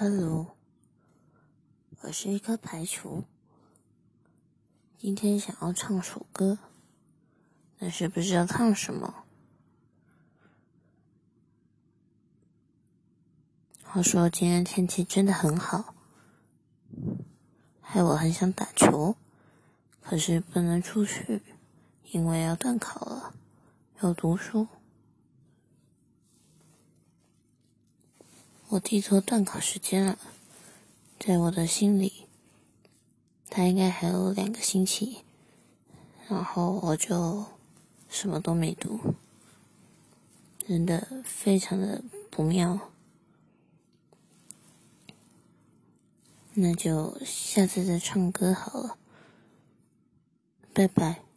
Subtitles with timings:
[0.00, 0.54] Hello，
[2.02, 3.24] 我是一颗排球。
[4.96, 6.60] 今天想要唱首歌，
[7.80, 9.24] 但是不知道唱什么。
[13.82, 15.96] 话说今天天气真的很好，
[17.80, 19.16] 害我很想打球，
[20.00, 21.42] 可是不能出去，
[22.12, 23.34] 因为要断考了，
[24.00, 24.68] 要读书。
[28.70, 30.18] 我记错断考时间了，
[31.18, 32.26] 在我的心里，
[33.48, 35.24] 他应该还有两个星期，
[36.28, 37.46] 然后我就
[38.10, 39.14] 什么都没读，
[40.66, 42.78] 真的非常的不妙。
[46.52, 48.98] 那就下次再唱歌好了，
[50.74, 51.27] 拜拜。